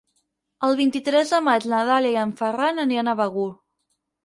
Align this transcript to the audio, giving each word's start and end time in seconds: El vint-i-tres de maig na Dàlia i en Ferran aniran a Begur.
El 0.67 0.71
vint-i-tres 0.79 1.33
de 1.35 1.41
maig 1.49 1.67
na 1.75 1.83
Dàlia 1.91 2.15
i 2.17 2.19
en 2.23 2.33
Ferran 2.41 2.85
aniran 2.87 3.15
a 3.15 3.17
Begur. 3.23 3.49